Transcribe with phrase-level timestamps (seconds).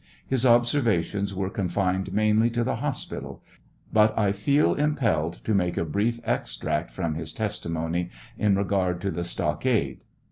[0.27, 3.43] His observations were confined mainly to the hospital,
[3.93, 9.11] but I feel impelled to make a brief extract from his testimony in regard to
[9.11, 9.99] the stockade.